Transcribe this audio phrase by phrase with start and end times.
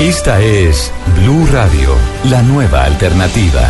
[0.00, 1.96] Esta es Blue Radio,
[2.30, 3.68] la nueva alternativa.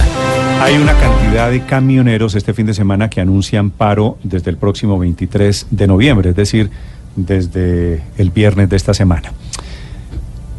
[0.60, 4.98] Hay una cantidad de camioneros este fin de semana que anuncian paro desde el próximo
[4.98, 6.68] 23 de noviembre, es decir,
[7.16, 9.32] desde el viernes de esta semana.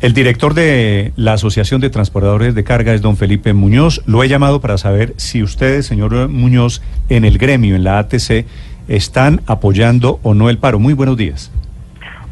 [0.02, 4.02] El director de la Asociación de Transportadores de Carga es don Felipe Muñoz.
[4.08, 8.48] Lo he llamado para saber si ustedes, señor Muñoz, en el gremio, en la ATC,
[8.88, 10.80] están apoyando o no el paro.
[10.80, 11.52] Muy buenos días.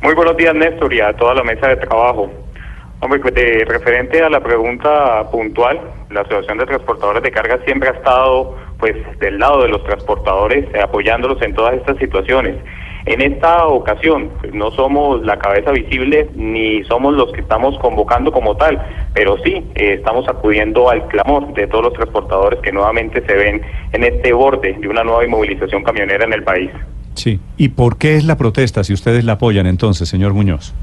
[0.02, 2.32] Muy buenos días, Néstor, y a toda la mesa de trabajo.
[3.00, 7.90] Hombre, pues, de referente a la pregunta puntual, la Asociación de Transportadores de Carga siempre
[7.90, 12.56] ha estado pues del lado de los transportadores, eh, apoyándolos en todas estas situaciones.
[13.06, 18.32] En esta ocasión, pues, no somos la cabeza visible ni somos los que estamos convocando
[18.32, 18.82] como tal,
[19.14, 23.62] pero sí eh, estamos acudiendo al clamor de todos los transportadores que nuevamente se ven
[23.94, 26.70] en este borde de una nueva inmovilización camionera en el país.
[27.14, 27.40] Sí.
[27.58, 30.76] ¿Y por qué es la protesta si ustedes la apoyan entonces, señor Muñoz?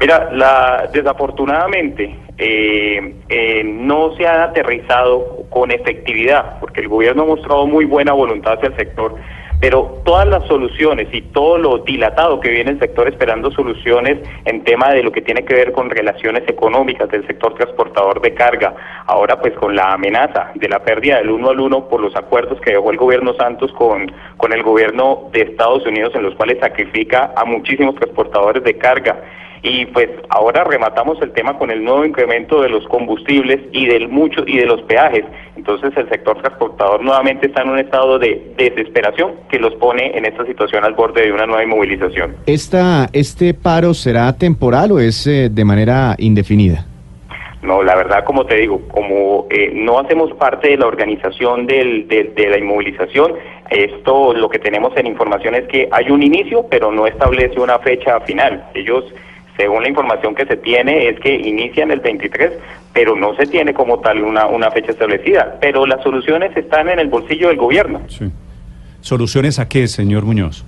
[0.00, 7.26] Mira, la, desafortunadamente eh, eh, no se ha aterrizado con efectividad, porque el gobierno ha
[7.26, 9.16] mostrado muy buena voluntad hacia el sector,
[9.60, 14.64] pero todas las soluciones y todo lo dilatado que viene el sector esperando soluciones en
[14.64, 18.74] tema de lo que tiene que ver con relaciones económicas del sector transportador de carga,
[19.06, 22.58] ahora pues con la amenaza de la pérdida del uno al uno por los acuerdos
[22.62, 26.58] que dejó el gobierno Santos con, con el gobierno de Estados Unidos en los cuales
[26.58, 29.20] sacrifica a muchísimos transportadores de carga
[29.62, 34.08] y pues ahora rematamos el tema con el nuevo incremento de los combustibles y del
[34.08, 35.24] mucho y de los peajes.
[35.56, 40.24] Entonces el sector transportador nuevamente está en un estado de desesperación que los pone en
[40.24, 42.36] esta situación al borde de una nueva inmovilización.
[42.46, 46.86] Esta, ¿Este paro será temporal o es eh, de manera indefinida?
[47.62, 52.08] No, la verdad, como te digo, como eh, no hacemos parte de la organización del,
[52.08, 53.34] de la inmovilización,
[53.68, 57.78] esto lo que tenemos en información es que hay un inicio, pero no establece una
[57.78, 58.64] fecha final.
[58.74, 59.04] Ellos
[59.60, 62.52] según la información que se tiene, es que inician el 23,
[62.94, 65.58] pero no se tiene como tal una, una fecha establecida.
[65.60, 68.00] Pero las soluciones están en el bolsillo del gobierno.
[68.08, 68.30] Sí.
[69.02, 70.64] ¿Soluciones a qué, señor Muñoz?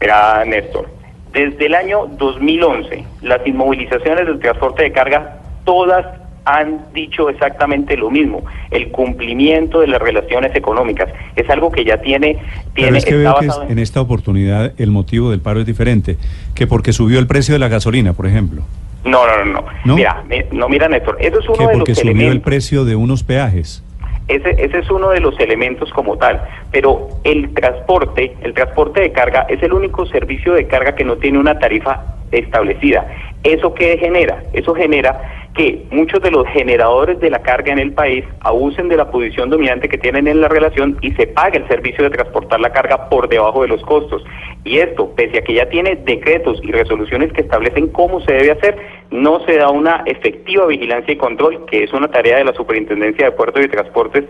[0.00, 0.88] Mira, Néstor,
[1.32, 6.04] desde el año 2011, las inmovilizaciones del transporte de carga, todas
[6.46, 11.08] han dicho exactamente lo mismo, el cumplimiento de las relaciones económicas.
[11.34, 12.38] Es algo que ya tiene...
[12.72, 13.80] tiene es que veo que en...
[13.80, 16.16] esta oportunidad el motivo del paro es diferente,
[16.54, 18.62] que porque subió el precio de la gasolina, por ejemplo.
[19.04, 19.64] No, no, no.
[19.84, 19.96] no.
[19.96, 23.82] Mira, no, mira, Néstor, eso es uno de porque subió el precio de unos peajes.
[24.28, 29.12] Ese, ese es uno de los elementos como tal, pero el transporte, el transporte de
[29.12, 33.06] carga es el único servicio de carga que no tiene una tarifa establecida.
[33.44, 34.42] ¿Eso qué genera?
[34.52, 38.96] Eso genera que muchos de los generadores de la carga en el país abusen de
[38.96, 42.60] la posición dominante que tienen en la relación y se pague el servicio de transportar
[42.60, 44.22] la carga por debajo de los costos.
[44.64, 48.50] Y esto, pese a que ya tiene decretos y resoluciones que establecen cómo se debe
[48.52, 48.76] hacer,
[49.10, 53.26] no se da una efectiva vigilancia y control, que es una tarea de la Superintendencia
[53.26, 54.24] de Puertos y Transportes,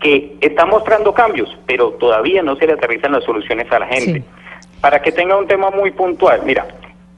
[0.00, 4.22] que está mostrando cambios, pero todavía no se le aterrizan las soluciones a la gente.
[4.80, 6.66] Para que tenga un tema muy puntual, mira,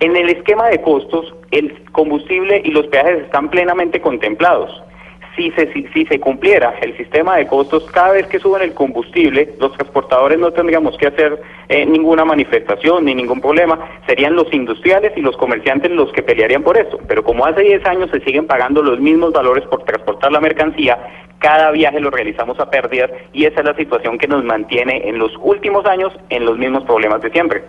[0.00, 4.82] en el esquema de costos, el combustible y los peajes están plenamente contemplados.
[5.36, 9.54] Si se, si, se cumpliera el sistema de costos, cada vez que suben el combustible,
[9.60, 13.78] los transportadores no tendríamos que hacer eh, ninguna manifestación ni ningún problema.
[14.06, 16.98] Serían los industriales y los comerciantes los que pelearían por eso.
[17.06, 20.98] Pero como hace 10 años se siguen pagando los mismos valores por transportar la mercancía,
[21.38, 25.18] cada viaje lo realizamos a pérdidas y esa es la situación que nos mantiene en
[25.18, 27.62] los últimos años en los mismos problemas de siempre.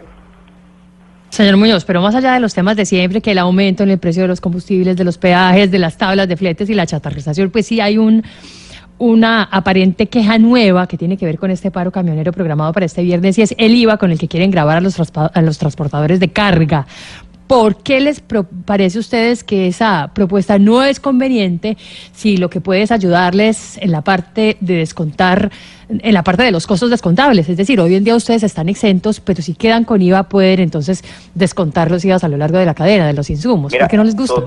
[1.32, 3.98] Señor Muñoz, pero más allá de los temas de siempre, que el aumento en el
[3.98, 7.50] precio de los combustibles, de los peajes, de las tablas de fletes y la chatarrización,
[7.50, 8.24] pues sí hay un
[8.98, 13.02] una aparente queja nueva que tiene que ver con este paro camionero programado para este
[13.02, 16.20] viernes y es el IVA con el que quieren grabar a los, a los transportadores
[16.20, 16.86] de carga.
[17.52, 18.24] ¿Por qué les
[18.64, 21.78] parece a ustedes que esa propuesta no es conveniente
[22.14, 25.52] si lo que puede es ayudarles en la parte de descontar,
[25.90, 27.50] en la parte de los costos descontables?
[27.50, 31.04] Es decir, hoy en día ustedes están exentos, pero si quedan con IVA pueden entonces
[31.36, 33.74] descontar los IVAs a lo largo de la cadena, de los insumos.
[33.76, 34.44] ¿Por qué no les gusta?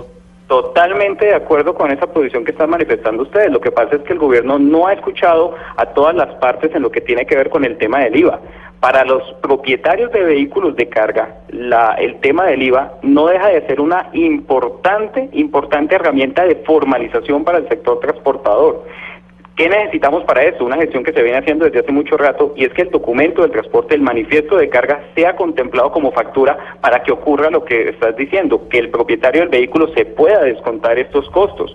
[0.46, 3.50] Totalmente de acuerdo con esa posición que están manifestando ustedes.
[3.50, 6.82] Lo que pasa es que el gobierno no ha escuchado a todas las partes en
[6.82, 8.40] lo que tiene que ver con el tema del IVA.
[8.78, 13.66] Para los propietarios de vehículos de carga, la, el tema del IVA no deja de
[13.66, 18.84] ser una importante, importante herramienta de formalización para el sector transportador.
[19.56, 20.64] ¿Qué necesitamos para eso?
[20.64, 23.42] Una gestión que se viene haciendo desde hace mucho rato y es que el documento
[23.42, 27.90] del transporte, el manifiesto de carga, sea contemplado como factura para que ocurra lo que
[27.90, 31.72] estás diciendo, que el propietario del vehículo se pueda descontar estos costos.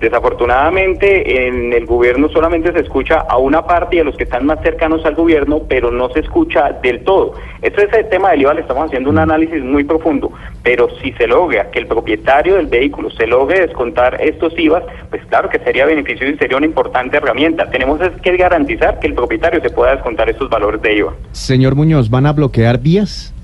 [0.00, 4.46] Desafortunadamente, en el gobierno solamente se escucha a una parte y a los que están
[4.46, 7.34] más cercanos al gobierno, pero no se escucha del todo.
[7.62, 10.30] Este es el tema del IVA, le estamos haciendo un análisis muy profundo,
[10.62, 15.24] pero si se logra que el propietario del vehículo se logre descontar estos IVAs, pues
[15.26, 17.68] claro que sería beneficioso y sería una importante herramienta.
[17.68, 21.14] Tenemos que garantizar que el propietario se pueda descontar estos valores de IVA.
[21.32, 23.34] Señor Muñoz, ¿van a bloquear vías?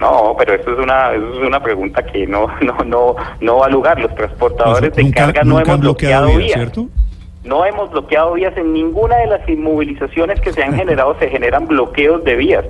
[0.00, 3.66] No, pero eso es una eso es una pregunta que no no no no va
[3.66, 4.00] a lugar.
[4.00, 6.86] Los transportadores de carga no hemos bloqueado vías, ¿cierto?
[7.44, 11.66] No hemos bloqueado vías en ninguna de las inmovilizaciones que se han generado se generan
[11.66, 12.64] bloqueos de vías.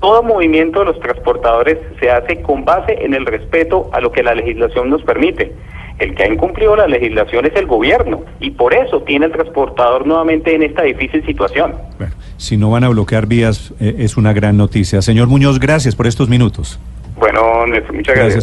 [0.00, 4.22] Todo movimiento de los transportadores se hace con base en el respeto a lo que
[4.22, 5.54] la legislación nos permite.
[5.98, 10.06] El que ha incumplido la legislación es el gobierno y por eso tiene el transportador
[10.06, 11.74] nuevamente en esta difícil situación.
[11.98, 15.02] Bueno, si no van a bloquear vías, eh, es una gran noticia.
[15.02, 16.80] Señor Muñoz, gracias por estos minutos.
[17.16, 18.34] Bueno, muchas gracias.